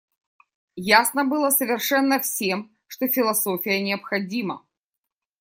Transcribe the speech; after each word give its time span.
Ясно 0.83 1.25
было 1.25 1.51
совершенно 1.51 2.19
всем, 2.19 2.75
что 2.87 3.07
философия 3.07 3.79
необходима. 3.83 4.65